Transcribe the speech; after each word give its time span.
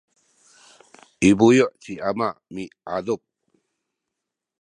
i 1.29 1.29
buyu’ 1.37 1.65
ci 1.81 1.93
ama 2.09 2.27
miadup 2.53 3.21